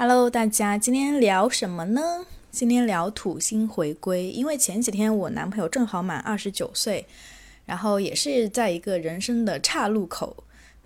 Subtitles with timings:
[0.00, 2.24] Hello，大家，今天聊什么呢？
[2.52, 7.04] 今天聊土星回归，因为前几天我男朋友正好满二十九岁，
[7.66, 10.44] 然后也是在一个人生的岔路口，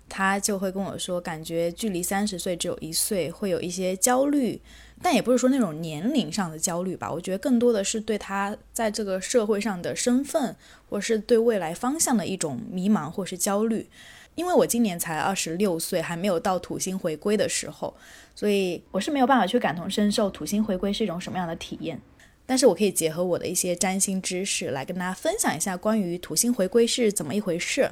[0.09, 4.59] 他就会跟我说，感觉距离三十岁只有一岁，会有一些焦虑，
[4.99, 10.55] 但也不是说那种年龄上的焦虑吧，我觉得更多的是对他在这个社会上的身份，
[10.89, 13.87] 或是对未来方向的一种迷茫或是焦虑。
[14.35, 17.93] 因为我今年才二十六岁，还没有到土星回归的时候，
[18.33, 22.01] 所以我是没有办法去感同身受土星回归是一种什么样的体验。
[22.45, 27.89] 但是我可以结合我的一些占星知识来跟大家分享一下关于土星回归是怎么一回事。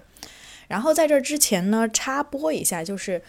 [0.68, 3.22] 然后在这之前呢，插播一下，就是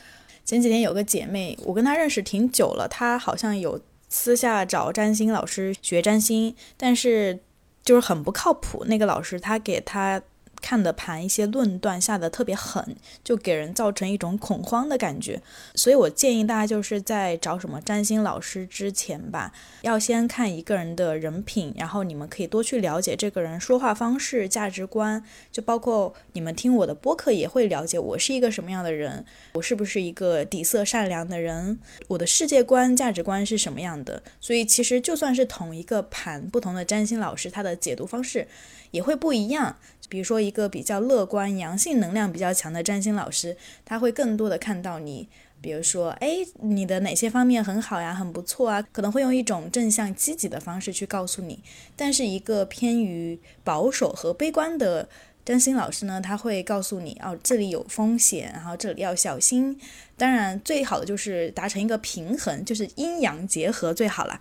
[0.44, 7.38] 前几天有个姐妹，我跟她认识挺久了，她好像有私下找占星老师学占星，但是
[7.84, 8.84] 就是很不靠谱。
[8.86, 10.22] 那个老师他给她。
[10.62, 15.42] 看的盘一些论断下的特别狠，就给人造成一种恐慌的感觉。
[15.74, 19.52] 所以我建议大家就是在找什么占星老师之前吧，
[19.82, 34.22] 要先看一个人的人品，然后你们可以多去了解这个人说话方式、价值观，就包括你们听我的播客也会了解我是一个什么样的人，我是不是一个底色善良的人，我的世界观、价值观是什么样的。
[34.41, 38.47] 所以其实就算是同一个盘，不同的占星老师他的解读方式
[38.92, 39.76] 也会不一样。
[40.12, 45.27] 比如说，一个比较乐观、阳性能量比较强的占星老师，他会更多的看到你，
[45.62, 51.64] 比如说，哎，你的哪些方面很好呀，很不错啊，可能会用一种正向、积极的方式去告诉你。
[51.96, 55.08] 但是，一个偏于保守和悲观的
[55.46, 59.80] 占星老师呢，他会告诉你，哦，这里有风险，然后这里要小心。
[60.19, 64.38] 当然，最好的就是达成一个平衡，就是阴阳结合最好了。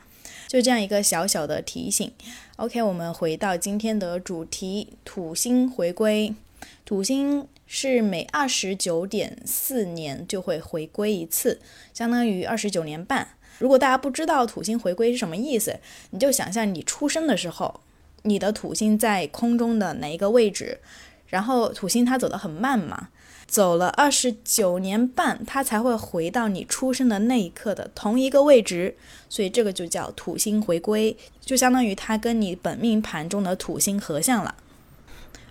[0.51, 2.11] 就这样一个小小的提醒。
[2.57, 6.35] OK，我们回到今天的主题：土星回归。
[6.83, 11.61] 土星是每二十九点四年就会回归一次，
[11.93, 13.29] 相当于二十九年半。
[13.59, 15.79] 如果大家不知道土星回归是什么意思，
[16.09, 17.79] 你就想象你出生的时候，
[18.23, 20.79] 你的土星在空中的哪一个位置，
[21.27, 23.07] 然后土星它走得很慢嘛。
[23.51, 28.95] 走了二十九年半，它才会回到你出生的那一刻的同一个位置，
[29.27, 34.55] 所以这个就叫土星回归，就相当于它跟你本命盘中的土星合相了。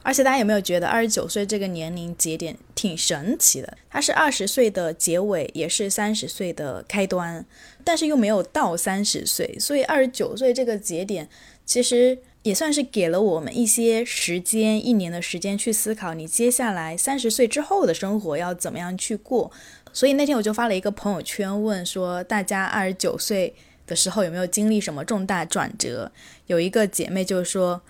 [0.03, 3.77] 而且大家有没有觉得二十九岁这个年龄节点挺神奇的？
[3.91, 7.45] 它是二十岁的结尾，也是三十岁的开端，
[7.85, 11.29] 但是又没有到三十岁，所以二十九岁这个节点
[11.67, 12.17] 其实。
[12.43, 19.51] 也算是给了我们一些时间，一年的时间去思考你接下来三十岁之后的生活要怎么样去过。
[19.93, 23.55] 所以那天我就发了一个朋友圈，问说大家二十九岁
[23.87, 26.11] 的时候有没有经历什么重大转折？
[26.47, 27.83] 有一个姐妹就说，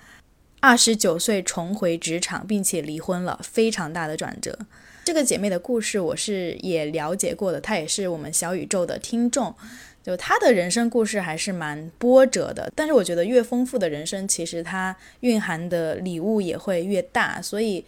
[0.58, 4.58] 二十九岁重回职场，并且离婚了，非常大的转折。
[5.04, 9.54] 这个姐妹的故事我是也了解过的，她也是我们小宇宙的听众。
[10.02, 17.40] 就他的人生故事还是蛮波折的，但是我觉得越丰富的人生，其实它蕴含的礼物也会越大。
[17.42, 17.84] 所以，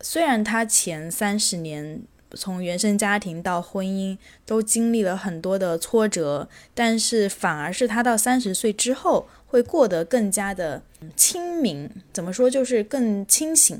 [0.00, 2.00] 虽然他前三十年
[2.34, 10.82] 从原生家庭到婚姻都经历了很多的挫折，但是反而是他到三十岁之后会过得更加的
[11.14, 11.88] 清明。
[12.12, 12.50] 怎么说？
[12.50, 13.78] 就是更清醒。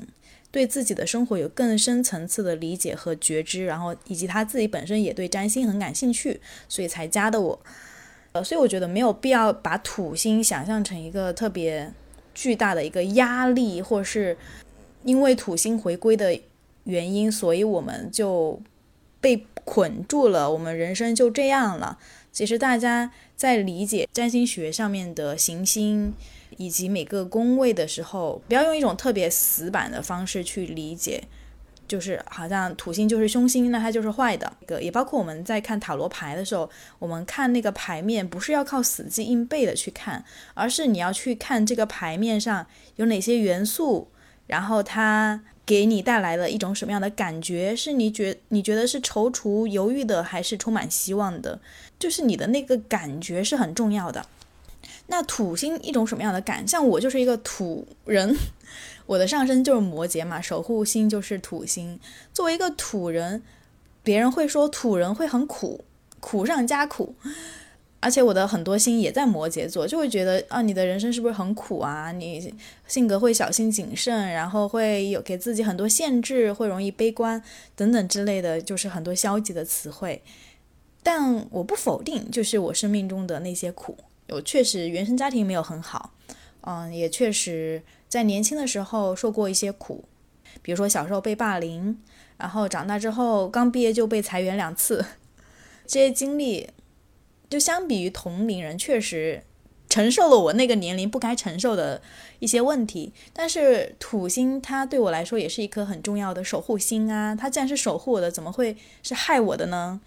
[0.53, 7.59] 对自己的生活有更深层次的理解和觉知，然后以及他自己本身也对占星很感兴趣，所以才加的我。
[8.33, 11.91] 呃，所以我觉得没有必要把土星想象成一个特别
[12.35, 14.37] 巨大的一个压力，或是
[15.05, 16.39] 因为土星回归的
[16.85, 18.61] 原因，所以我们就
[19.23, 21.99] 被捆住了，我们人生就这样了。
[22.31, 26.13] 其实大家在理解占星学上面的行星。
[26.57, 31.23] 以及每个宫位的时候，不要用一种特别死板的方式去理解，
[31.89, 34.53] 就是好像土星就是凶星，那它就是坏的。
[34.67, 36.69] 个也包括我们在看塔罗牌的时候，
[36.99, 40.25] 我们看那个牌面不是要靠死记硬背的去看，
[40.55, 44.09] 而是你要去看这个牌面上有哪些元素，
[44.47, 51.61] 然后它给你带来了一种什么样的感觉，是你觉你觉得是踌躇犹豫的，还是充满希望的？
[51.99, 54.27] 就是你的那个感觉是很重要的。
[55.07, 56.67] 那土星一种什么样的感？
[56.67, 58.35] 像我就是一个土人，
[59.07, 62.01] 我的上升就是摩羯嘛，守护星就是土星。
[62.33, 63.43] 作为一个土人，
[64.03, 65.85] 别人会说土人会很苦，
[66.21, 67.15] 苦上加苦。
[68.05, 72.11] 而且我的很多星也在摩羯座，就会觉得啊，你的人生是不是很苦啊？
[72.11, 72.53] 你
[72.89, 77.41] 性格会小心谨慎，然后会有给自己很多限制，会容易悲观
[77.77, 80.21] 等等之类的，就是很多消极的词汇。
[81.05, 83.97] 但我不否定，就是我生命中的那些苦。
[84.33, 86.13] 我确实原生家庭没有很好，
[86.63, 90.05] 嗯，也确实在年轻的时候受过一些苦，
[90.63, 91.99] 比如说小时候被霸凌，
[92.39, 95.05] 然后长大之后刚毕业就被裁员两次，
[95.87, 96.71] 这些经历
[97.49, 99.43] 就相比于同龄人，确实
[99.89, 102.01] 承受了我那个年龄不该承受的
[102.39, 103.13] 一些问题。
[103.35, 110.01] 但是土星它对我来说也是一颗很重要的守护星啊，它既然是守护我的，怎么会是害我的呢？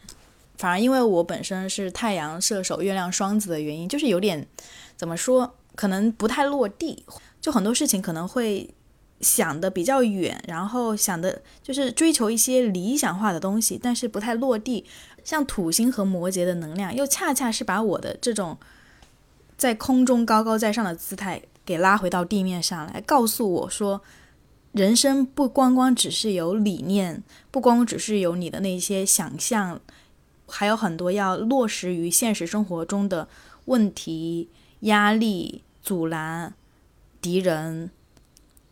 [0.57, 4.47] 反而因为我本身是太阳射手、月亮双子的原因，就是有点
[4.95, 7.05] 怎么说，可能不太落地，
[7.39, 8.69] 就很多事情可能会。
[9.21, 14.85] 想的比较远，然后想的就是追求一些理想化的东西，但是不太落地。
[15.23, 18.57] 像土星和摩羯的能量，又恰恰是把我的这种
[19.57, 24.01] 在空中高高在上的姿态给拉回到地面上来，告诉我说，
[24.73, 29.79] 人生不光光只是有理念，不光只是有你的那些想象，
[30.47, 33.27] 还有很多要落实于现实生活中的
[33.65, 34.49] 问题、
[34.81, 36.53] 压力、阻拦、
[37.21, 37.91] 敌人。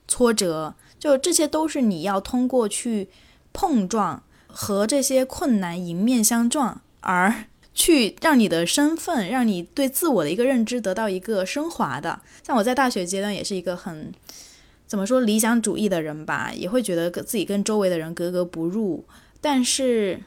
[0.06, 3.08] 挫折，就这些都是你要通过去
[3.54, 12.22] 碰撞和这些困难迎面相撞，而去让你的身份，让你对自我的一个认知得到一个升华的。
[12.46, 14.14] 像我在大学阶段也是一个很
[14.86, 19.06] 怎么说理想主义的人吧，也会觉得自己跟周围的人格格不入。
[19.42, 20.22] 但是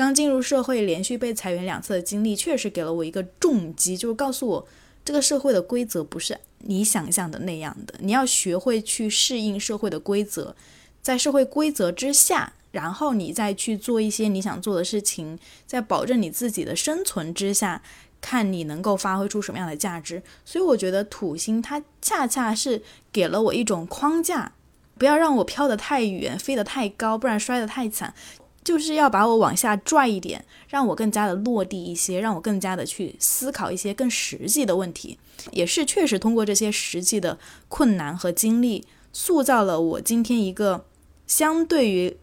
[0.00, 4.68] 刚进入社会，连续被裁员两次的经历，确实给了我一个重击，就是告诉我
[5.04, 6.38] 这个社会的规则不是。
[6.60, 10.56] 你想象的那样的，你要学会去适应社会的规则，
[11.02, 17.82] 在社会规则之下，然后你再去做一些你想做的事情，在保证你自己的生存之下，
[18.22, 20.22] 看你能够发挥出什么样的价值。
[20.46, 22.82] 所以我觉得土星它恰恰是
[23.12, 24.52] 给了我一种框架，
[24.96, 28.14] 不要让我飘得太远，飞得太高，不然摔得太惨。
[28.62, 35.18] 就是要把我往下拽一点，让我更加的落地一些，让我更加的去思考一些更实际的问题。
[35.50, 40.84] 也是确实通过这些实际的困难和经历，塑造了我今天一个
[41.26, 42.16] 相对于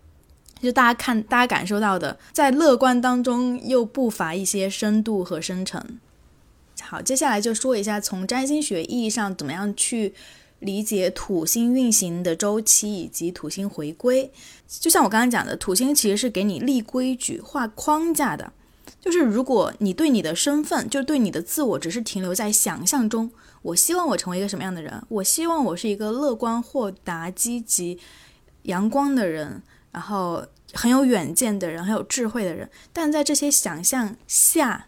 [0.62, 6.00] 就大家看大家感受到的，在乐观当中又不乏一些深度和深沉。
[6.82, 10.14] 好，接下来就说一下从占星学意义上怎么样去。
[10.60, 14.32] 理解土星运行的周期以及土星回归，
[14.68, 18.54] 就像我刚刚讲的，土星其实是给你立规矩、画框架的。
[19.00, 23.30] 就是如果你对你的身份，就对你的自我，只是停留在想象中，
[23.62, 25.02] 我希望我成为一个什么样的人？
[25.10, 28.00] 我希望我是一个乐观、豁达、积极、
[28.64, 29.62] 阳光的人，
[29.92, 30.44] 然后
[30.74, 32.70] 很有远见的人，很有智慧的人。
[32.92, 34.88] 但在这些想象下，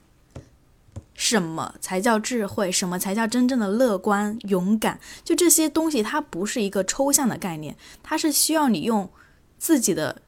[1.19, 2.71] 什么才叫智慧？
[2.71, 5.01] 什么才叫真正的乐观、勇敢？
[5.21, 9.09] 就这些东西，它不是一个抽象的概念，它是需要你用
[9.57, 10.21] 自己的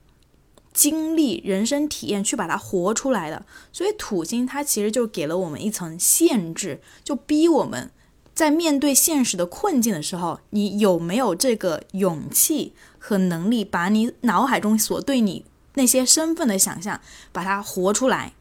[0.74, 3.46] 经历、人生体验去把它活出来的。
[3.72, 7.90] 所以土星它其实就给了我们一层限制，就逼我们
[8.36, 15.46] 在面对现实的困境的时候，你有没有这个勇气和能力，把你脑海中所对你
[15.76, 17.00] 那些身份的想象，
[17.32, 18.34] 把它活出来？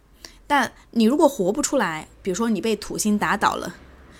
[0.51, 3.77] 但你如果活不出来，比如说你被土星打倒了，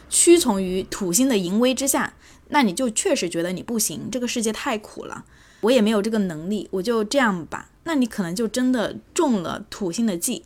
[0.09, 2.15] 屈从于土星的淫威之下，
[2.51, 5.25] 那你就确实觉得你不行，这个世界太苦了，
[5.63, 7.71] 我也没有这个能力，我就这样吧。
[7.83, 10.45] 那你可能就真的中了土星的计，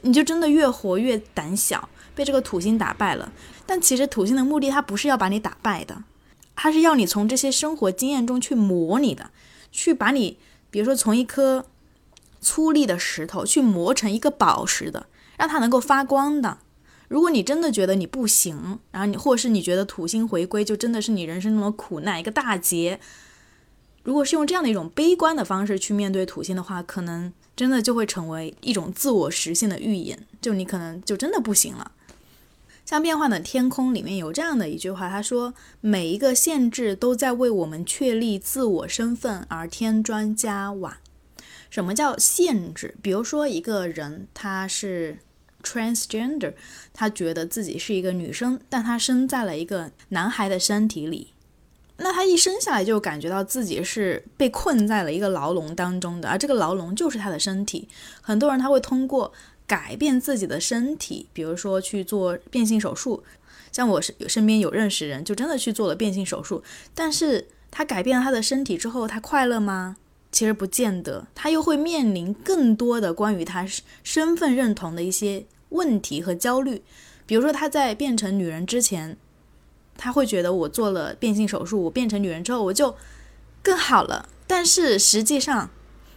[0.00, 3.30] 你就真的越活越胆小，被这个土星打败了。
[3.66, 6.04] 但其实土星的目的，它不是要把你打败的，
[6.54, 9.28] 它是要你从这些生活经验中去磨你的，
[9.70, 10.38] 去把你，
[10.70, 11.66] 比如说从一颗
[12.40, 15.04] 粗粝的石头去磨成一个宝石的。
[15.38, 16.58] 让它能够发光的。
[17.08, 22.98] 如果你真的觉得你不行，然后你或是你觉得土星回归就真的是你人生中的苦难一个大劫，
[24.02, 31.92] 如果是用这样的一种悲观的方式去面对土星的话，可能真的就会成为一种自我实现的预言，就你可能就真的不行了。
[32.84, 40.98] 像《变幻的天空》里面有这样的一句话，他说：“每一个限制都在为我们确立自我身份而添砖加瓦。”
[41.70, 42.96] 什么叫限制？
[43.00, 45.18] 比如说一个人他是。
[45.66, 46.54] transgender，
[46.94, 51.32] 他觉得自己是一个女生，但他生在了一个男孩的身体里，
[51.96, 57.88] 那他一生下来就感觉到自己是被困在了一个牢笼当中的，而这个牢笼就是他的身体。
[58.20, 59.32] 很多人他会通过
[59.66, 63.24] 改变自己的身体，比如说去做变性手术，
[63.72, 66.62] 像我是身边有认识人就真的去做了变性手术，
[66.94, 69.96] 但是他改变了他的身体之后，他快乐吗？
[70.32, 73.66] 其实不见得，他又会面临更多的关于他
[74.04, 75.46] 身份认同的一些。
[75.70, 76.82] 问题和焦虑，
[77.26, 79.16] 比如说他在变成女人之前，
[79.96, 82.94] 他会觉得我做了变性手术，我变成女人之后我就
[83.62, 84.28] 更好了。
[84.46, 85.70] 但是实际上，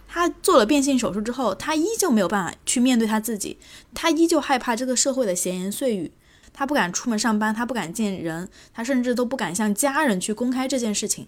[0.06, 3.58] 他做了变性手术之后，他依旧没有办法去面对他自己，
[3.92, 6.12] 他依旧害怕这个社会的闲言碎语，
[6.52, 11.26] 他不敢出门上班，他不敢见人，他甚至都不敢向家人去公开这件事情。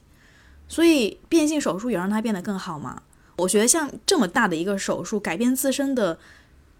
[0.68, 3.02] 所以变性手术有让他变得更好吗？
[3.38, 6.18] 我觉得像这么大的一个手术，改变自身的。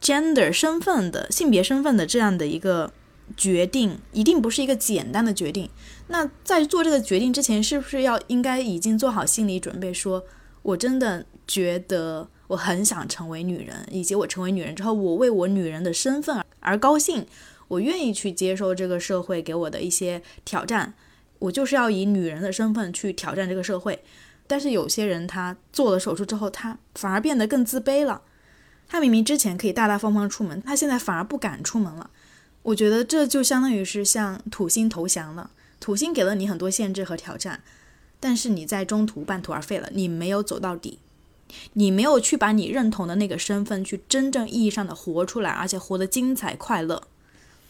[0.03, 2.93] Gender 身份的性别身份的这样的一个
[3.37, 5.71] 决定，一定不是一个简单的决定。
[6.09, 10.25] 那在做这个决定之前，是不是要应该已经做好心理准备，说
[10.63, 17.25] 我真的觉得我很想成为女人，以及我成为女人之后，我为我女人的身份而高兴，
[17.69, 20.93] 我愿意去接受这个社会给我的一些挑战，
[21.39, 24.03] 我就是要以女人的身份去挑战这个社会。
[24.47, 28.21] 但是有些人他做了手术之后，他反而变得更自卑了。
[28.93, 32.11] 他明明之前可以大大方方出门，他现在反而不敢出门了。
[32.63, 35.51] 我觉得这就相当于是向土星投降了。
[35.81, 37.63] 土星给了你很多限制和挑战，
[38.21, 40.99] 但是你在中途半途而废了，你没有走到底，
[41.73, 47.05] 你没有去把你认同的那个身份去真正意义上的活出来，而且活得精彩快乐。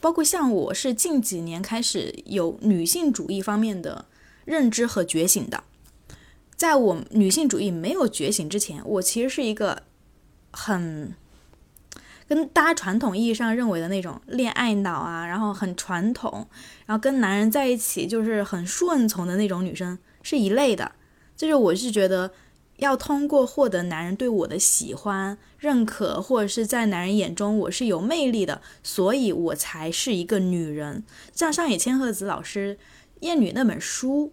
[0.00, 4.06] 包括像我是近几年开始有女性主义方面的
[4.44, 5.62] 认知和觉醒的。
[6.56, 9.84] 在我女性主义没有觉醒之前，我其实是一个
[10.52, 11.12] 很
[12.28, 16.46] 跟大家传统意义上认为的那种恋爱脑啊，然后很传统，
[16.86, 20.92] 然后跟男人在一起就是很顺从的那种女生是一类的。
[21.36, 22.30] 就是我是觉得
[22.76, 31.02] 要通过获得男人对我的喜欢、认可，或者是在男人眼中我是有魅力的，所以我才是一个女人。
[31.34, 32.76] 像上野千鹤子老师
[33.20, 34.32] 《厌女》那本书。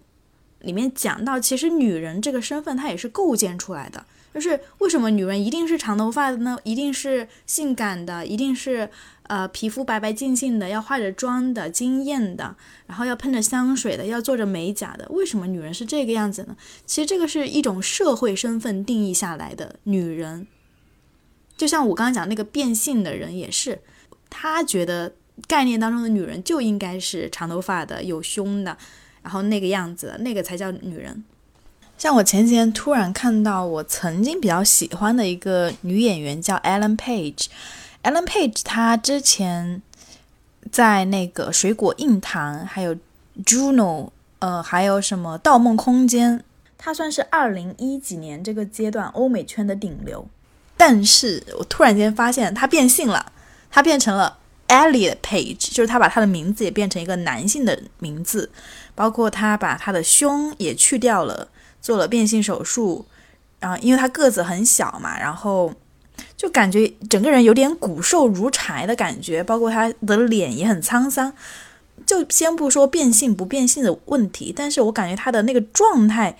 [0.62, 4.06] 里面讲到，其实女人这个身份，它也是构建出来的。
[4.34, 6.58] 就是为什么女人一定是长头发的呢？
[6.64, 8.90] 一定是性感的，一定是
[9.24, 12.56] 呃皮肤白白净净的，要化着妆的，惊艳的，
[12.88, 15.08] 然后要喷着香水的，要做着美甲的。
[15.10, 16.56] 为什么女人是这个样子呢？
[16.86, 20.48] 其实这个是一种社会身份定义下来的女人。
[21.58, 23.82] 就像我刚刚讲那个变性的人也是，
[24.30, 25.14] 他觉得
[25.48, 28.78] 概念当中的女人就应该是长头发的，有胸的。
[29.22, 31.26] 然后那个样子，那个才叫女人。
[32.00, 37.48] 像我前几天突然看到我曾经比较喜欢的一个女演员叫 Ellen Page。
[38.04, 39.82] Ellen Page 她之前
[40.72, 42.96] 在那个《水果硬糖》还有
[43.46, 46.40] Juno，呃，还有什么《盗梦空间》，
[46.78, 50.26] 她算是二零一几年这个阶段欧美圈的顶流。
[50.78, 53.34] 但是我突然间发现她变性了，
[53.70, 54.38] 她变成了
[54.70, 58.50] Elliot Page，就是她把她的名字也变成一个男性的名字。
[58.96, 61.48] 包括他把他的胸也去掉了，
[61.82, 63.06] 做了变性手术，
[63.60, 65.74] 然后因为他个子很小嘛，然后
[66.36, 71.34] 就感觉整个人有点骨瘦如柴的感觉，包括他的脸也很沧桑。
[72.06, 76.38] 就先不说变性不变性的问题，但是我感觉他的那个状态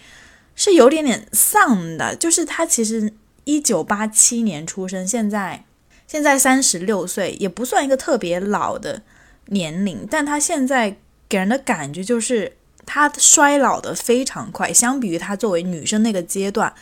[0.56, 2.16] 是有点点丧的。
[2.16, 5.66] 就是他其实一九八七年出生，现在
[6.08, 9.02] 现在三十六岁，也不算一个特别老的
[9.48, 10.98] 年龄，但他现在。
[11.30, 12.54] 给人的感觉就是
[12.92, 16.74] 她衰老的非常快，相比于她作为女生那个阶段，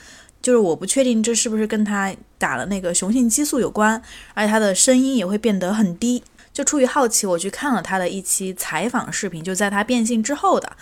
[0.41, 4.01] 就是我不确定这是不是跟她打了那个雄性激素有关，
[4.33, 6.23] 而且她的声音也会变得很低。
[6.53, 10.77] 就出于好奇，我去看了她的一期采访视频，就在她变性之后的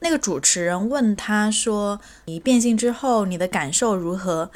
[0.00, 4.50] 那个主持人问她说：“你变性之后你的感受如何？”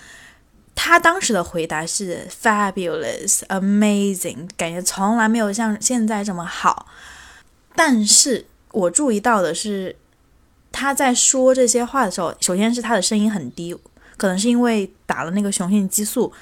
[0.76, 6.86] 她当时的回答是 “fabulous, amazing”，感觉从来没有像现在这么好，
[7.74, 8.44] 但是。
[8.72, 9.96] 我注意到的是，
[10.72, 13.76] 他在说这些话的时候，首先是他的声音很低，
[14.16, 16.32] 可能是因为打了那个雄性激素，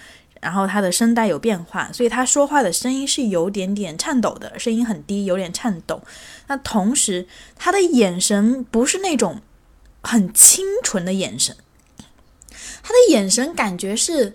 [0.41, 6.03] 然后他的声带有变化，所以他说话的声音是有点点颤抖的，声音很低，有点颤抖。
[6.47, 9.41] 那同时，他的眼神不是那种
[10.03, 11.57] 很清纯的眼神，
[12.83, 14.35] 他的眼神感觉是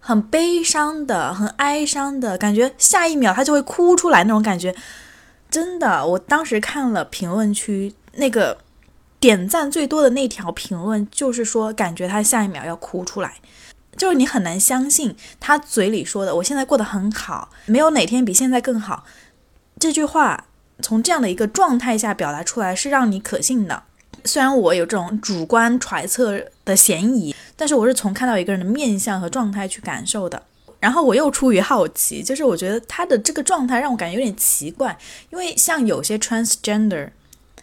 [0.00, 4.74] 很悲伤的，很哀伤的感觉，下一秒他就会哭出来那种感觉。
[5.50, 8.58] 真的，我当时看了评论区那个
[9.20, 13.34] 点赞最多的那条评论，就是说感觉他下一秒要哭出来，
[13.96, 19.04] 就是你很难相信他嘴里说的“我现在过得很好，没有哪天比现在更好”
[19.78, 20.46] 这句话，
[20.80, 23.82] 从这样的一个状态下表达出来是让你可信的。
[24.24, 30.42] 虽然我有这种主观揣测的嫌疑，但是我是从看到一个人的面相和状态去感受的。
[30.78, 34.98] 然后我又出于好奇，就是我觉得他的这个状态让我感觉有点奇怪，
[35.30, 37.10] 因为像有些 transgender，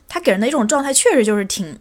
[0.08, 1.78] 他给人的一种状态确实就是挺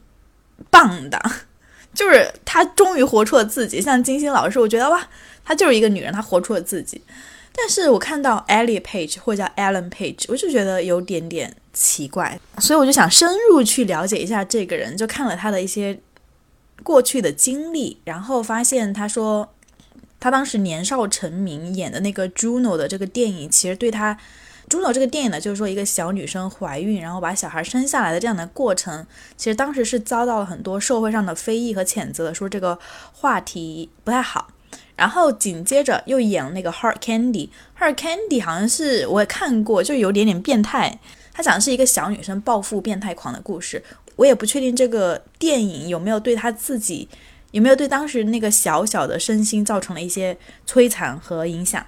[0.70, 1.20] 棒的，
[1.94, 3.80] 就是他终于活出了自己。
[3.80, 5.08] 像金星老师，我觉得哇，
[5.44, 7.00] 她就是一个女人，她活出了自己。
[7.54, 15.98] 但是我看到 Ellie Page 或者叫 Alan Page，我就觉得有点点奇怪，所以我就想深入去了解一下这个人，就看了他的一些
[16.82, 19.52] 过去的经历，然后发现他说。
[20.18, 24.16] 他当时年少成名演的那个 Juno 的这个电影，其实对他
[24.68, 29.06] 朱诺这个电影呢，就是说一个小女生怀孕，然后把小孩生下来的这样的过程，
[29.36, 32.78] 其实当时是遭到了很多社会上的非议和谴责，说这个
[33.12, 34.48] 话题不太好。
[34.96, 40.98] 然后紧接着又演了那个《Heart Candy》，《Heart Candy》好像是我也看过，就有点点变态。
[41.32, 43.82] 它讲的是一个小女生暴富变态狂的故事。
[44.16, 47.06] 我也不确定这个电影有没有对她自己，
[47.50, 51.84] 有没有对当时那个小小的身心造成了一些摧残和影响。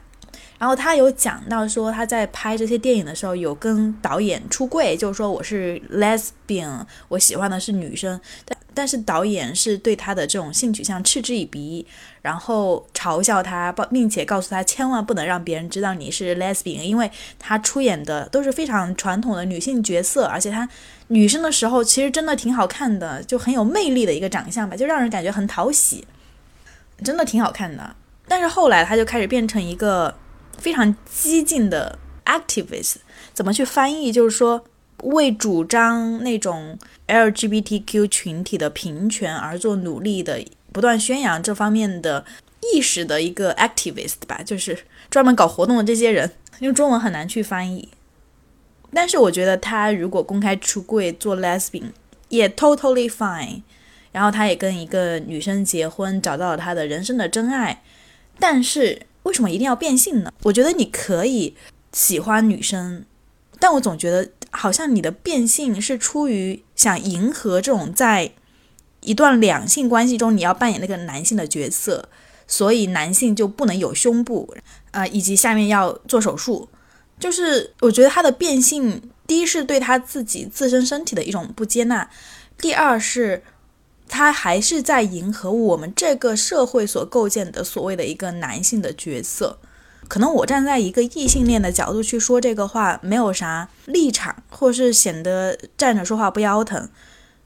[0.58, 8.20] 然后他有讲到说，他在拍这些电影的时候有跟导演出柜，就是说我是 lesbian，我喜欢的是女生。
[8.44, 11.86] 但但是导演是对他的这种性取向嗤之以鼻，
[12.22, 20.68] 然后嘲笑他，并且告诉他千万不能让别人知道你是 lesbian，因为他出演的都是非常传统的女性角色，而且他
[21.06, 26.04] 女生的时候其实真的挺好看的，就很有魅力的一个长相吧，就让人感觉很讨喜，
[27.04, 27.94] 真的挺好看的。
[28.26, 30.12] 但是后来他就开始变成一个。
[30.58, 32.96] 非常激进的 activist，
[33.32, 34.12] 怎么去翻译？
[34.12, 34.64] 就是说，
[35.04, 42.24] 为主张那种 LGBTQ 群体的平权而做努力的，不断宣扬这方面的
[42.60, 46.32] 意识的一个 activist 吧，就是专门搞活动的这些人。
[46.58, 47.88] 用中文很难去翻译，
[48.92, 51.92] 但是我觉得他如果公开出柜做 lesbian
[52.28, 53.62] 也 totally fine。
[54.10, 57.82] 然后他也跟一个女生结婚，找到了他的人生的真爱，
[58.40, 59.02] 但是。
[59.28, 60.32] 为什么一定要变性呢？
[60.44, 61.54] 我觉得你可以
[61.92, 63.04] 喜欢女生，
[63.60, 68.32] 但我总觉得好像你的变性是出于想迎合这种在
[69.00, 72.08] 一段两性关系中你要扮演那个男性的角色，
[72.46, 74.56] 所以男性就不能有胸部
[74.92, 76.68] 啊，以及下面要做手术。
[77.20, 82.08] 就是我觉得他的变性，第一是对他自己自身身体的一种不接纳，
[82.56, 83.42] 第二是。
[84.08, 89.58] 他还是在迎合我们这个社会所构建的所谓的一个男性的角色。
[90.08, 96.88] 可能我站在一个异性恋的角度去说这个话，没有啥立场，或是显得站着说话不腰疼。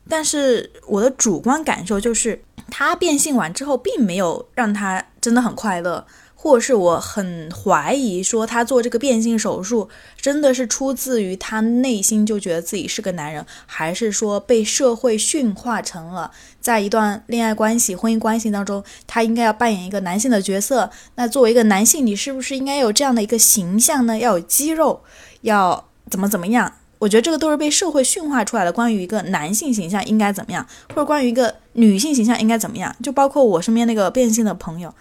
[0.08, 6.06] 但是我的主观感受就是，他变性完之后，并没有让他真的很快乐。
[6.42, 9.88] 或是我很怀疑，说他做这个变性手术
[10.20, 20.90] 真的是出自于他内心就觉得自己是个男人，还是说被社会驯化成了在一段恋爱关系、婚姻关系当中，他应该要扮演一个男性的角色？
[21.14, 24.18] 那作为一个男性，你是不是应该有这样的一个形象呢？
[24.18, 25.04] 要有肌肉，
[25.42, 26.72] 要怎么怎么样？
[26.98, 28.72] 我觉得这个都是被社会驯化出来的。
[28.72, 34.92] 关于一个男性形象应该怎么样，或者关于一个女性形象应该怎么样，就包括我身边那个变性的朋友。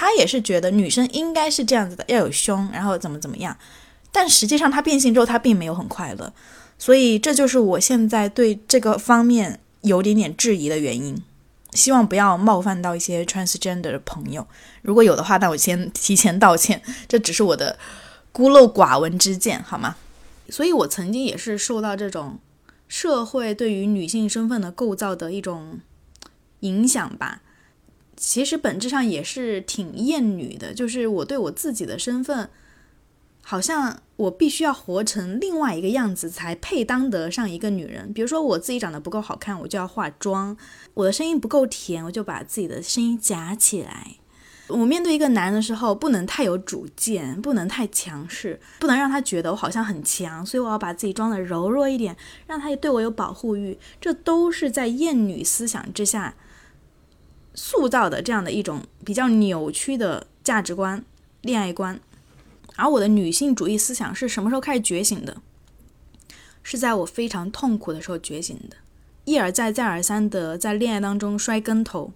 [0.00, 3.56] 他也是觉得女生应该是这样子的，要有胸，然后怎么怎么样。
[4.12, 6.32] 但实际上他变性之后，他并没有很快乐，
[6.78, 11.20] 所以这就是我现在对这个方面有点点质疑的原因。
[11.72, 14.46] 希望不要冒犯到一些 transgender 的朋友，
[14.82, 17.76] 如果有的话，那我先提前道歉，这只是我的
[18.30, 19.96] 孤陋寡闻之见，好吗？
[20.48, 22.38] 所以我曾经也是受到这种
[22.86, 25.80] 社会对于女性身份的构造的一种
[26.60, 27.42] 影响吧。
[28.20, 32.50] 其实本质上也是挺厌女的，就是我对我自己的身份，
[33.42, 38.12] 好像我必须要活成另外一个样子才配当得上一个女人。
[38.12, 40.56] 比如说我自己长得不够好看，我就要化妆；
[40.94, 44.16] 我的声音不够甜，我就把自己的声音夹起来。
[44.66, 52.14] 我面对一个男人的时候，不能太有主见，不能太强势，不能让他觉得我好像很强，所以我要把自己装的柔弱一点，
[52.46, 53.78] 让他对我有保护欲。
[54.00, 56.34] 这都是在厌女思想之下。
[57.58, 61.04] 塑造的这样的一种比较扭曲的价值观、
[61.40, 62.00] 恋爱观，
[62.76, 65.38] 而我的女性主义思想是什么时候开始觉醒的？
[66.62, 68.76] 是在我非常痛苦的时候觉醒的，
[69.24, 72.12] 一而再、再而三的在恋爱当中摔跟头。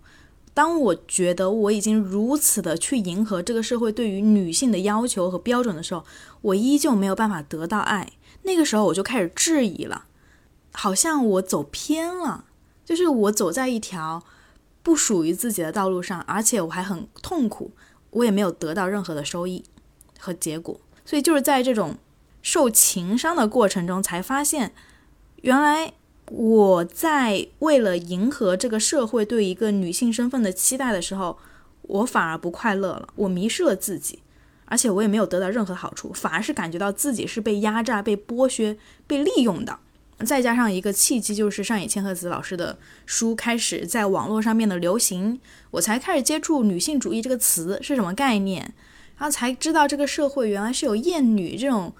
[0.55, 6.05] 当我觉得我已经如此的去迎合这个社会对于女性的要求和标准的时候，
[6.42, 8.12] 我依旧没有办法得到爱。
[8.44, 10.05] 那个时候我就开始质疑了，
[10.70, 12.44] 好像我走偏了，
[12.85, 14.22] 就是我走在一条。
[14.83, 17.71] 不属于自己的道路上，而且我还很痛苦，
[18.11, 19.64] 我也没有得到任何的收益
[20.18, 21.97] 和结果，所以就是在这种
[22.42, 24.73] 受情伤的过程中，才发现
[25.42, 25.92] 原来
[26.31, 31.38] 我在为了迎合这个社会对一个女性身份的期待的时候，
[31.83, 34.21] 我反而不快乐了，我迷失了自己，
[34.64, 39.79] 而且我也没有得到任何好处，反而是感觉到自己是被压榨、被剥削、被利用的。
[40.24, 45.40] 再加上一个契机，就是上野千鹤子老师的书开始在网络上面的流行，
[45.72, 48.74] 我才开始接触女性主义这个词是什么概念，
[49.16, 51.92] 然后才知道这个社会原来是有厌女这种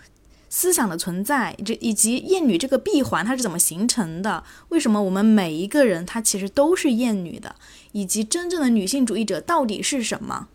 [0.49, 7.57] 思想的存在，这以及厌女这个闭环它是怎么形成的，为什么我们每一个人他其实都是厌女的，
[7.93, 10.49] 以及真正的女性主义者到底是什么？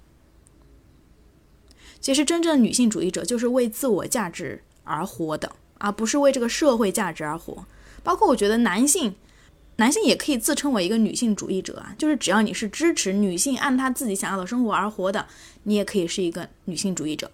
[2.00, 5.52] 其实真正的女性主义者就是为自我价值而活的。
[5.80, 7.66] 而不是为这个社会价值而活，
[8.04, 9.16] 包括我觉得男性
[9.78, 15.28] 男性也可以自称为一个女性主义者啊，就是只要你是支持女性按她自己想要的生活而活的，
[15.64, 17.32] 你也可以是一个女性主义者。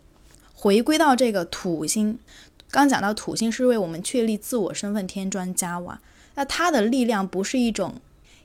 [0.54, 2.20] 回归到这个土星，
[2.70, 6.00] 刚讲到土星是为我们确立自我身份添砖加瓦，
[6.36, 7.96] 那它的力量不是一种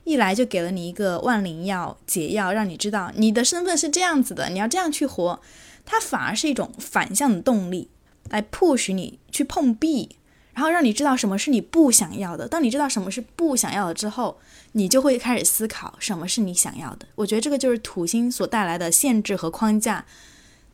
[0.04, 5.40] 一来就给了你一个万灵药解药，让你知道你的身份是这样子的，你要这样去活，
[5.84, 7.88] 它反而是一种反向的动力，
[8.30, 10.16] 来 push 你去碰壁。
[10.54, 12.48] 然后让你知道什么是你不想要的。
[12.48, 14.40] 当你知道什么是不想要的之后，
[14.72, 17.06] 你就会开始思考什么是你想要的。
[17.14, 20.04] 我觉得这个就是土星所带来的限制和框架，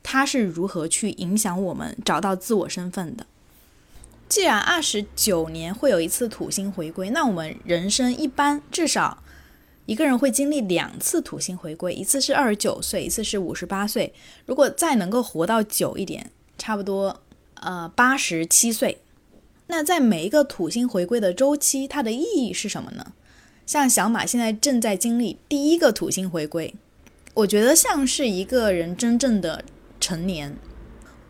[0.03, 3.27] 它是如何去影响我们找到自我身份的。
[4.27, 9.23] 既然二十九年会有一次土星回归，那我们人生一般至少
[9.85, 14.15] 一个人会经历两次土星回归，一次是二十九岁，一次是五十八岁。
[14.47, 17.21] 如果再能够活到久一点，差不多
[17.65, 18.99] 呃八十七岁。
[19.67, 23.13] 那在每一个土星回归的周期，它的意义是什么呢？
[23.67, 26.75] 像小马现在正在经历第一个土星回归，
[27.33, 29.65] 我觉得像是一个人真正的
[29.99, 30.55] 成年。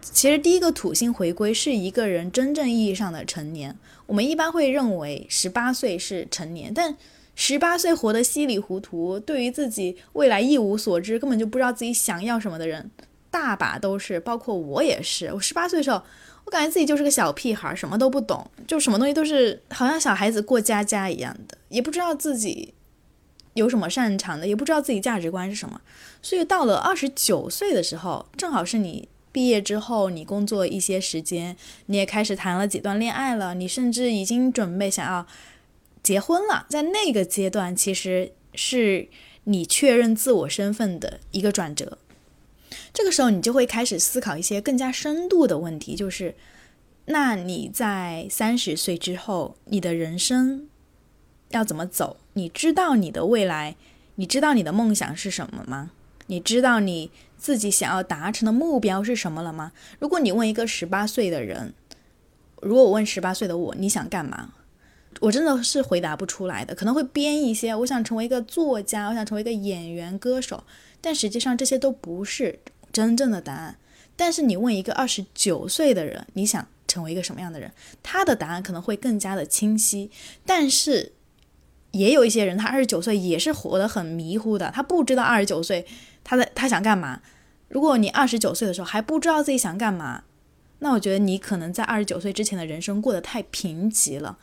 [0.00, 3.78] 其实第一个土星回归是一个人真正意义上的成年。
[4.06, 6.96] 我们一般会认为十八岁是成年，但
[7.34, 12.90] 十八岁活得稀里糊涂，对于自己未来一无所知，根本就不知道自己想要什么的人，
[13.34, 15.26] 大把都是，包括我也是。
[15.34, 16.00] 我十八岁的时候。
[16.46, 22.74] 我感觉自己就是个小屁孩，什么都不懂，就什么东西都是好像小孩子过家家一样的，也不知道自己
[23.54, 25.80] 有什么擅长的，也不知道自己价值观是什么。
[26.20, 35.26] 所以到了二十九岁的时候，正好是你毕业之后，你工作一些时间，你也开始谈了几段恋爱了，你甚至已经准备想要
[36.02, 36.66] 结婚了。
[36.68, 39.08] 在那个阶段，其实是
[39.44, 41.96] 你确认自我身份的一个转折。
[42.94, 46.36] 这个时候，你就会开始思考一些更加深度的问题，就是，
[47.06, 50.68] 那你在三十岁之后，你的人生
[51.50, 52.18] 要怎么走？
[52.34, 53.74] 你知道你的未来，
[54.14, 55.90] 你知道你的梦想是什么吗？
[56.28, 59.72] 你知道你自己想要达成的目标是什么了吗？
[59.98, 61.74] 如果你问一个十八岁的人，
[62.62, 64.54] 如果我问十八岁的我，你想干嘛？
[65.20, 70.62] 我真的是回答不出来的，可能会编一些，我想成为一个作家，我想成为一个演员、歌手，
[71.00, 72.60] 但实际上这些都不是。
[72.94, 73.76] 真正的答案，
[74.14, 77.72] 但是你问一个二十九岁的人，你想成为一个什么样的人？
[78.04, 80.12] 他的答案可能会更加的清晰。
[80.46, 81.12] 但是
[81.90, 85.84] 也有一些人，他二十九岁也是活得很迷糊的，他不知道二十九岁
[86.22, 87.20] 他的他想干嘛。
[87.68, 90.22] 如果你二十九岁的时候还不知道自己想干嘛，
[90.78, 94.38] 那我觉得你可能在二十九岁之前的人生过得太贫瘠了。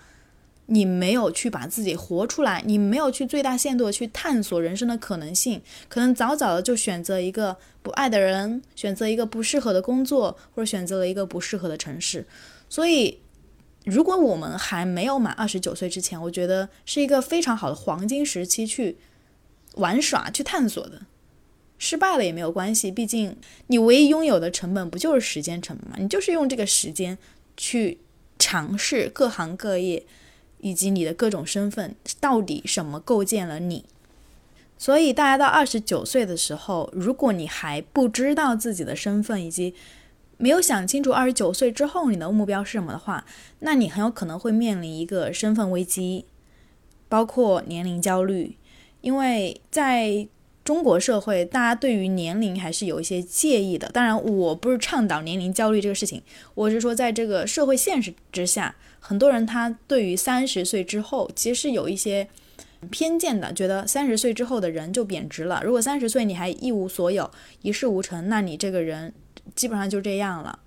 [0.68, 12.26] 你没有去把自己活出来，你没有去最大限度的去探索人生的可能性，可能早早的就选择一个不爱的人，选择一个不适合的工作，或者选择了一个不适合的城市。
[12.70, 13.20] 所以，
[13.84, 18.98] 如果我们还没有满二十九岁之前，我觉得是一个非常好的黄金时期去
[19.76, 21.02] 玩耍、去探索的。
[21.78, 23.36] 失败了也没有关系，毕竟
[23.68, 25.98] 你唯一拥有的成本不就是时间成本吗？
[26.00, 27.18] 你就是用这个时间
[27.58, 27.98] 去
[28.38, 30.06] 尝试各行各业。
[30.62, 33.84] 以及你的各种身份，到底什么构建了你？
[34.78, 39.76] 所以，大家到二十九岁的时候，如果你还不知道自己的身份，以及
[40.38, 43.24] 没有想清楚二十九岁之后你的目标是什么的话，
[43.60, 46.26] 那你很有可能会面临一个身份危机，
[47.08, 48.58] 包括年龄焦虑。
[49.02, 50.28] 因为在
[50.64, 53.88] 中国社会，大家对于年龄还是有一些介意的。
[53.90, 56.24] 当然，我不是倡导年龄焦虑这个事情，
[56.56, 58.76] 我是说，在这个社会现实之下。
[59.02, 62.30] 很多人他对于三十岁之后其实是有一些
[62.90, 65.62] 偏见的，觉得三十岁之后的人就贬值了。
[65.66, 67.30] 如果三十岁你还一无所有、
[67.62, 69.14] 一事无成，那你这个人
[69.56, 70.60] 基本上就这样了。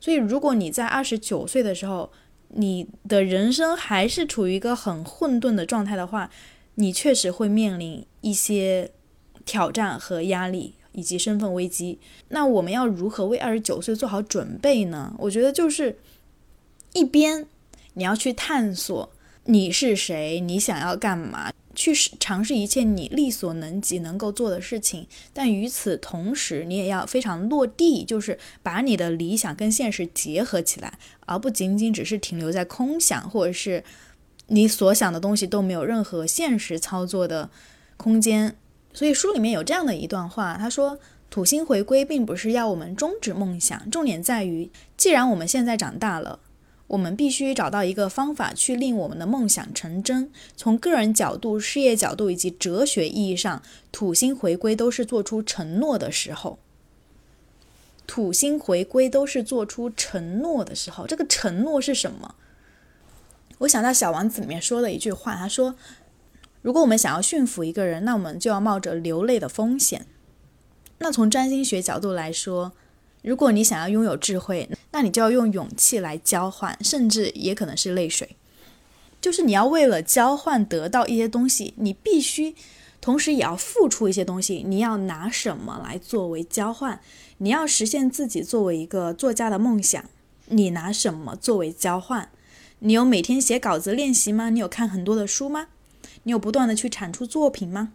[0.00, 2.10] 所以，如果你在二十九岁的时候，
[2.48, 6.30] 你的人生还是处于一个很混沌的状态的话，
[6.76, 8.90] 你确实会面临一些
[9.44, 11.98] 挑战和压力，以及身份危机。
[12.28, 15.14] 那我们要如何为二十九岁做好准备呢？
[15.18, 15.98] 我觉得就是
[16.92, 17.46] 一边。
[17.96, 19.10] 你要去探索
[19.44, 25.06] 你是谁，你想要干嘛，去尝试一切你力所能及能够做的事情。
[25.32, 33.82] 但与此同时，你也要非常落地，就是把你的理想跟现实结合起来，而不仅仅只是停留在空想，或者是
[34.48, 37.48] 你所想的东西都没有任何现实操作的
[37.96, 38.56] 空间。
[38.92, 40.98] 所以书里面有这样的一段话，他说
[41.30, 46.40] ：“土星回归并不是要我们终止梦想，重点在于，既然我们现在长大了。”
[46.88, 50.30] 我们必须找到一个方法去令我们的梦想成真。
[50.56, 56.58] 从个人角度、事业角度以及哲学意义上，土星回归都是做出承诺的时候。
[58.06, 61.06] 土星回归都是做出承诺的时候。
[61.06, 62.36] 这个承诺是什么？
[63.58, 65.74] 我想到《小王子》里面说的一句话，他说
[66.62, 70.06] ：“如果我们想要驯服一个人，那我们就要冒着流泪的风险。
[70.98, 72.72] 那从占星学角度来说，
[73.26, 78.36] 如果你想要拥有智慧，那你就要用勇气来交换，甚至也可能是泪水。
[79.20, 82.54] 就是你要为了交换得到一些东西，你必须
[83.00, 84.62] 同时也要付出一些东西。
[84.64, 87.00] 你要拿什么来作为交换？
[87.38, 90.04] 你要实现自己作为一个作家的梦想，
[90.46, 92.28] 你拿什么作为交换？
[92.78, 94.50] 你有每天写稿子练习吗？
[94.50, 95.66] 你有看很多的书吗？
[96.22, 97.92] 你有不断的去产出作品吗？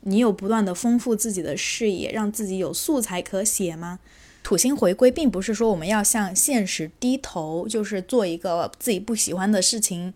[0.00, 3.98] 你有不断的丰富自己的视野，让自己有素材可写吗？
[4.42, 10.12] 土星回归并不是说我们要向现实低头，就是做一个自己不喜欢的事情，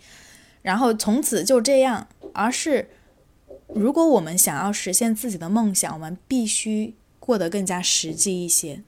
[0.63, 2.89] 然后从此就这样，而是
[3.69, 8.83] 如果我们想要实现自己的梦想，我们必须过得更加实际一些，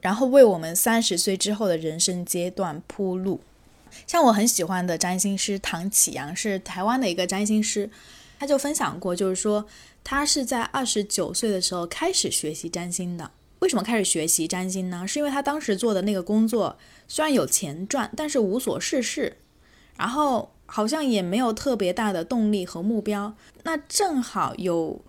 [0.00, 3.40] 然后为我们三十岁之后的人生阶段铺路。
[4.06, 7.90] 像我很喜欢的占星师唐启阳是台湾的一个占星师，
[8.38, 9.66] 他就分享过，就是说。
[10.04, 13.30] 他是在二十九岁的时候开始学习占星的。
[13.62, 15.06] 为什么开始学习占星呢？
[15.06, 19.36] 是因为他当时做的那个工作虽然有钱赚，但是无所事事，
[19.96, 23.34] 然后好像也没有特别大的动力和目标。
[23.62, 25.00] 那正好有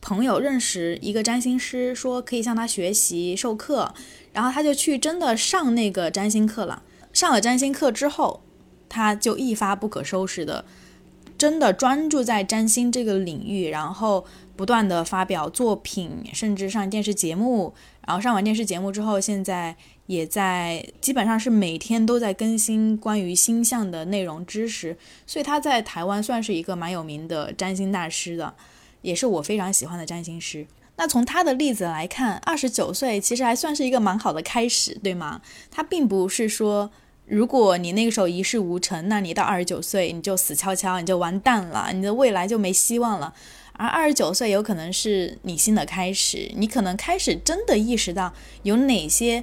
[0.00, 3.92] 朋友认识一个占星师，说可以向他学习授课，
[4.32, 6.82] 然后他就去真的上那个占星课了。
[7.12, 8.42] 上了占星课之后，
[8.88, 10.64] 他就一发不可收拾的。
[11.36, 14.26] 真的专注在占星这个领域，然后
[14.60, 17.72] 不断的发表作品，甚至上电视节目。
[18.06, 24.98] 然后上完电视节目之后，现在也在基本上是每天都在更新关于星象的内容知识。
[25.26, 28.54] 所以他在台湾算是一个蛮有名的占星大师的，
[29.00, 30.66] 也是我非常喜欢的占星师。
[30.96, 35.40] 那从他的例子来看，二十九岁其实还算是一个蛮好的开始，对吗？
[35.70, 36.90] 他并不是说。
[37.26, 43.32] 如果你那个时候一事无成，那你到二十九岁你就死翘翘，你就完蛋了，你的未来就没希望了。
[43.80, 48.30] 而二十九岁有可能是你新的开始，你可能开始真的意识到
[48.62, 49.42] 有哪些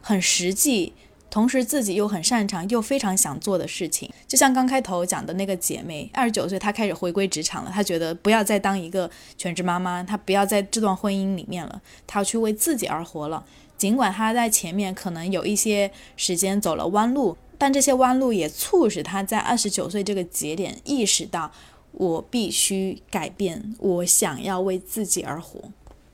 [0.00, 0.92] 很实际，
[1.30, 4.10] 同时自己又很擅长又非常想做的事情。
[4.26, 13.44] 就像刚开头讲的那个姐妹，二十九岁她开始回归职场了，她觉得不要再当一个全职妈妈，她不要在这段婚姻里面了，她要去为自己而活了。
[13.78, 21.52] 尽管她在前面可能有一些时间走了弯路，但这些弯路也促使他在二十九岁这个节点意识到，
[21.96, 25.60] 我必须改变，我想要为自己而活。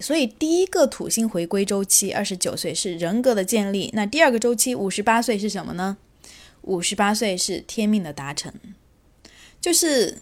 [0.01, 3.91] 所以第一个土星回归周期，二十九岁是人格的建立。
[3.95, 5.97] 那第二个周期，五十八岁是什么呢？
[6.63, 8.53] 五十八岁是天命的达成，
[9.61, 10.19] 就是。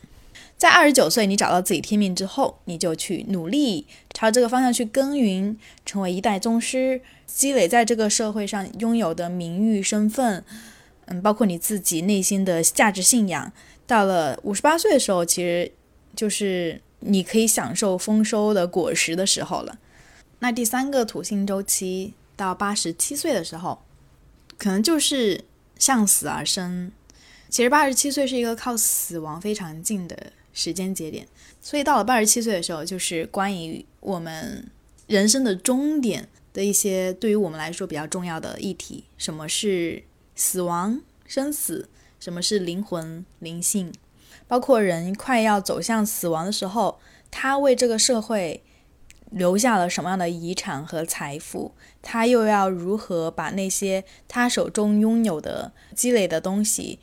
[0.56, 10.44] 在二十九岁，你找到自己天命之后，你就去努力朝这个方向去耕耘，成为一代宗师，积累在这个社会上拥有的名誉、身份，
[11.06, 13.50] 嗯，包括你自己内心的价值信仰。
[13.90, 15.72] 到了五十八岁的时候，其实
[16.14, 19.78] 就是你可以享受丰收的果实的时候了。
[20.38, 23.82] 那第三个土星周期到八十七岁的时候，
[24.56, 25.44] 可能就是
[25.76, 26.92] 向死而生。
[27.48, 30.32] 其实八十七岁是一个靠死亡非常近的。
[30.52, 31.26] 时间节点，
[31.60, 34.68] 所以到了八十七岁的时候，就是关于我们
[35.06, 40.02] 人生的终点的一些对于我们来说比较重要的议题：什么是
[40.34, 41.88] 死亡、生死？
[42.20, 43.92] 什么是灵魂、灵性？
[44.46, 48.62] 包括人快要走向死亡的时候，他为这个社会
[49.30, 51.72] 留下了什么样的遗产和财富？
[52.02, 56.98] 他又要如何把那些他手中拥有的积累的东西？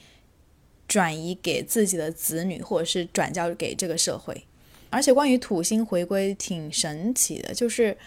[0.88, 4.46] 转移给自己的子女，或者是转交给这个社会。
[4.90, 7.98] 而且关于土星回归挺神奇的，就是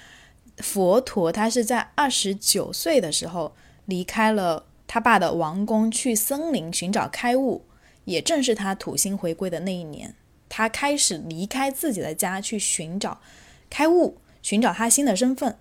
[0.58, 7.62] 佛陀他是在二十九岁的时候离开了他爸的王宫，去森林寻找开悟。
[8.06, 10.16] 也正是他土星回归的那一年，
[10.48, 13.20] 他开始离开自己的家去寻找
[13.68, 15.56] 开悟，寻找他新的身份。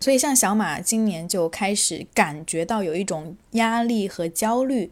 [0.00, 4.90] 所以像小马今年就开始感觉到有一种压力和焦虑。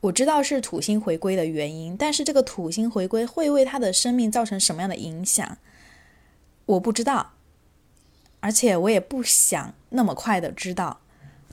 [0.00, 5.58] 我知道是土星回归的原因，但是这个土星回归会为他的生命造成什么样的影响，
[6.66, 7.34] 我不知道，
[8.40, 10.98] 而且我也不想那么快的知道。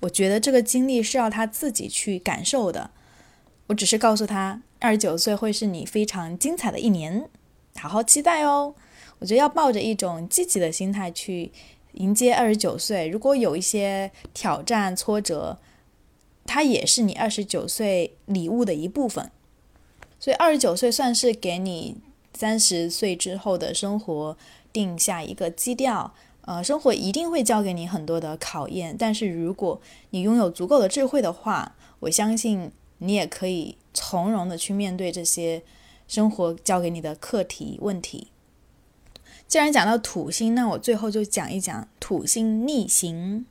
[0.01, 2.91] 我觉得这个经历是要他自己去感受的。
[3.67, 7.27] 我只是告诉他，二十九岁会是你非常精彩的一年，
[7.75, 8.75] 好好期待哦。
[9.19, 11.51] 我觉得要抱着一种积极的心态去
[11.93, 13.07] 迎接二十九岁。
[13.07, 15.57] 如果有一些挑战、挫折，
[16.45, 19.31] 它也是你二十九岁礼物的一部分，
[20.19, 21.97] 所以二十九岁算是给你
[22.33, 24.37] 三十岁之后的生活
[24.71, 26.13] 定下一个基调。
[26.47, 29.81] 呃，生活一定会教给你很多的考验，但是如果
[30.11, 35.61] 你拥有足够的智慧的话，我相信你也可以从容的去面对这些
[36.07, 38.29] 生活教给你的课题问题。
[39.45, 43.45] 既然讲到土星，那我最后就讲一讲土星逆行。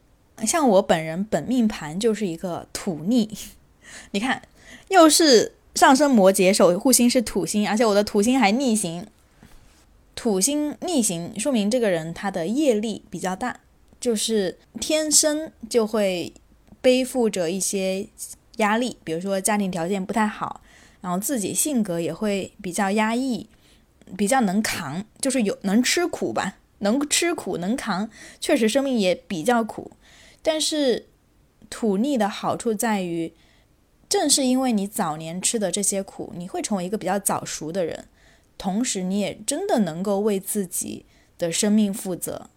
[0.47, 3.29] 像我本人本命盘就是一个土逆，
[4.13, 4.41] 你看，
[4.89, 9.07] 又是上升摩羯，守护星是土星，而且我的土星还逆行。
[10.17, 13.61] 土星逆行说明这个人他的业力比较大，
[14.01, 16.35] 就是天生就会
[16.81, 18.09] 背负着一些
[18.57, 20.61] 压力，比如说家庭条件不太好，
[21.01, 23.49] 然后自己性格也会比较压抑。
[24.17, 29.91] 比较能扛，就是有能吃苦吧，能吃苦能扛，确实生命也比较苦。
[30.43, 31.07] 但是
[31.69, 33.33] 土逆的好处在于，
[34.09, 38.05] 正是因为你早年吃的这些苦，你会成为一个比较早熟的人，
[38.59, 41.05] 同时你也真的能够为自己
[41.39, 42.49] 的生命负责，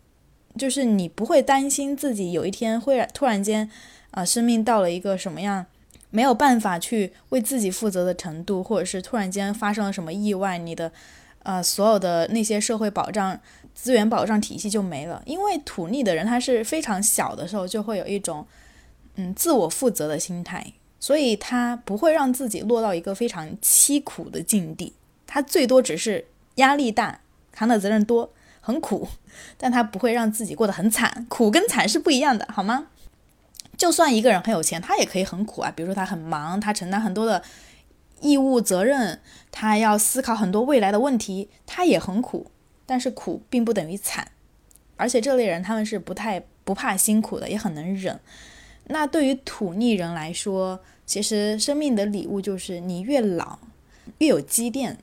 [0.58, 3.70] 就是你不会担心自己有一天会突然间，
[4.12, 5.66] 啊，生命到了一个什么样
[6.10, 10.92] 没有办法去为自己负责的程度，或者是突然间发生了什么意外，你的。
[11.44, 13.40] 呃，所有的那些社会保障、
[13.74, 18.46] 资源保障体系就没了，因为土逆的人他是非常小的时候就会有一种
[19.16, 24.92] 嗯自我负责的心态，所以他不会让自己落到一个非常凄苦的境地，
[25.32, 29.08] 他最多只是压力大，扛的责任多，很苦，
[29.58, 32.88] 但他不会让自己过得很惨，苦跟惨是不一样的，好吗？
[33.78, 37.44] 就算一个人很有钱，他也可以很苦啊，比如说他很忙，他承担很多的。
[38.22, 42.52] 义务责任，他要思考很多未来的问题，他也很苦，
[42.86, 44.30] 但是苦并不等于惨，
[44.98, 48.20] 而且这类人他们是不太不怕辛苦的，也很能忍。
[48.88, 53.58] 那对于土逆人来说，其实生命的礼物就是你越老
[54.18, 54.98] 越有积淀，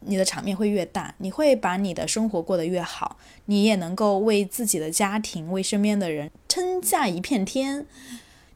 [0.00, 7.86] 你的场面会越大，你会把你的生活过得越好，你也能够为自己的家庭、为身边的人撑下一片天，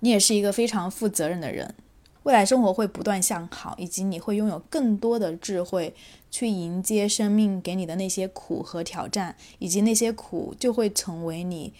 [0.01, 1.75] 你也是一个非常负责任的人。
[2.23, 5.95] 未来生活会不断向好，以及你会拥有更多的智慧
[6.31, 11.75] 去迎接生命给你的那些苦和挑战，以及那些苦就会成为你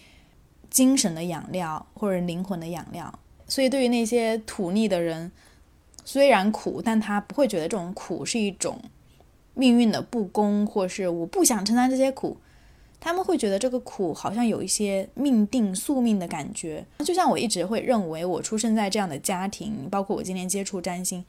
[0.69, 3.17] 精神的养料或者灵魂的养料。
[3.47, 5.31] 所以，对于那些土逆的人，
[6.03, 8.79] 虽然苦，但他不会觉得这种苦是一种
[9.55, 12.37] 命运的不公，或是我不想承担这些苦。
[12.99, 21.23] 他们会觉得这个苦好像有一些命定宿命的感觉，就像我一直会认为我出生在这样的家庭，包括我今天接触占星，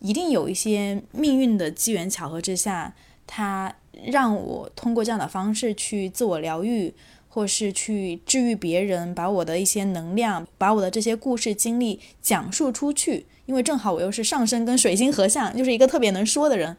[0.00, 2.94] 一定有一些命运的机缘巧合之下，
[3.28, 3.72] 它
[4.06, 6.92] 让我通过这样的方式去自我疗愈，
[7.28, 13.26] 或是去治愈别人，把我的一些能量，把我的这些故事经历讲述出去。
[13.46, 16.76] 因为正好我又是上升跟水星合相，就是一个特别能说的人。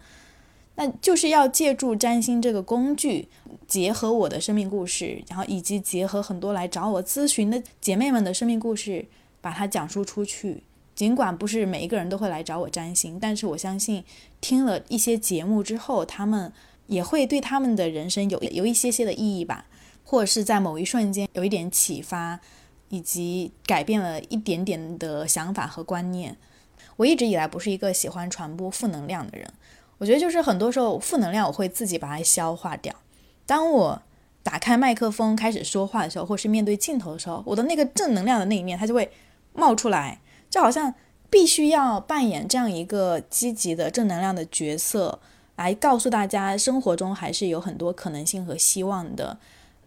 [0.82, 3.28] 那就是要借助占星这个工具，
[3.68, 9.06] 结合我的生命故事，然后以及结合很多来找我咨询的姐妹们的生命故事，
[9.42, 10.64] 把它讲述出去。
[10.96, 14.04] 尽管不是每一个人都会来找我占星，但是我相信
[14.40, 16.52] 听了一些节目之后，他们
[16.88, 19.68] 也会对他们的人生有有一些些的意义吧，
[20.04, 22.40] 或者是在某一瞬间有一点启发，
[22.90, 26.36] 以及改变了一点点的想法和观念。
[26.98, 29.48] 我一直以来不是一个喜欢传播负能量的人。
[30.02, 32.92] 我觉得就是很多时候负能量我会自己把它消化掉。
[33.46, 34.02] 当我
[34.42, 39.12] 打开麦克风开始说话的时候，或是面对镜头的时候，我的那个正能量的那一面它就会
[39.54, 40.92] 冒出来，就好像
[41.30, 45.20] 必须要扮演这样一个积极的正能量的角色，
[45.58, 49.38] 来告诉大家生活中还是有很多可能性和希望的。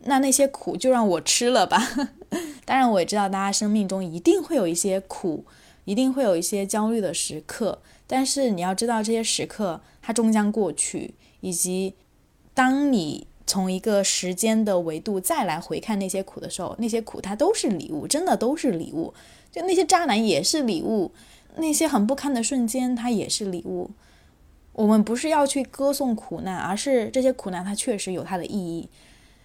[0.04, 1.82] 那那些苦就让我吃了吧。
[2.64, 5.44] 当然我也知道大家生命中一定会有一些苦，
[5.84, 7.80] 一定会有一些焦虑的时刻。
[8.06, 11.94] 但是你要知道，这些时刻它终将过去，以及
[12.52, 19.14] 当你从一个时间的维度再来回看那些苦的时候，那些苦它都是礼物，真的都是礼物。
[19.50, 21.10] 就那些渣男也是礼物，
[21.56, 23.92] 那些很不堪的瞬间它也是礼物。
[24.74, 28.86] 我们不是要去歌颂苦难，而是这些苦难它确实有它的意义。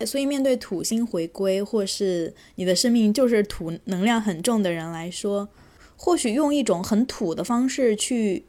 [0.05, 5.47] 所以面对土星回归，或是你的生命就是土能量很重的人来说，
[5.95, 8.43] 或许用一种很土的方式去。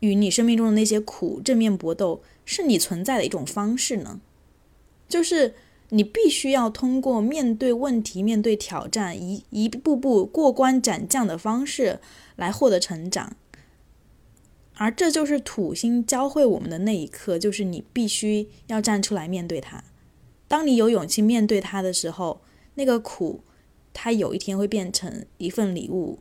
[0.00, 4.20] 与你生命中的那些苦正面搏斗，是你存在的一种方式呢？
[5.08, 5.54] 就是
[5.90, 11.98] 你必须要通过面对问题、面对挑战，一一步步过关斩将的方式
[12.36, 13.36] 来获得成长。
[14.74, 19.82] 而这就是土星教会我们的那一刻，就是你必须要站出来面对它。
[20.46, 22.40] 当你有勇气面对它的时候，
[22.74, 23.40] 那个苦，
[23.92, 26.20] 它有一天会变成一份礼物。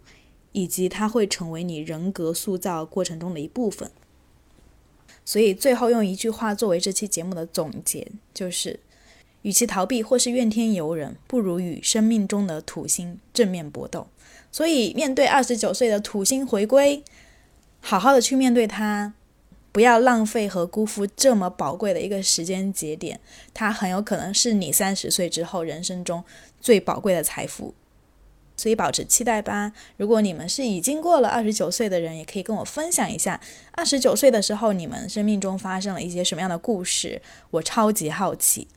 [0.58, 3.92] 以及它会成为你人格塑造过程中的一部分。
[5.24, 8.80] 所以最后用一句话作为这期节目的总结，就是：
[9.44, 14.08] 与其逃避或是怨天尤人，不如与生命中的土星正面搏斗。
[14.52, 17.04] 所以面对二十九岁的土星回归，
[17.80, 19.14] 好好的去面对它，
[19.72, 23.20] 不要浪费和辜负这么宝贵的一个时间节点，
[23.54, 26.24] 它很有可能是你三十岁之后人生中
[26.60, 27.76] 最宝贵的财富。
[28.58, 29.72] 所以保持期待吧。
[29.96, 33.40] 如果你们是已经过了二十九岁的人，也可以跟我分享一下，
[33.72, 38.68] 二十九岁的时候你们生命中发生了一些什么样的故事，我超级好奇。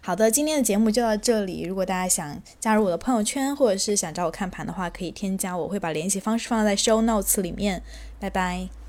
[0.00, 1.62] 好的，今天的节目就到这里。
[1.62, 7.82] 如果大家想加入我的朋友圈，或者是想找我看盘的话，可以添加我，会把联系方式放在 show notes 里面。
[8.20, 8.81] 拜拜。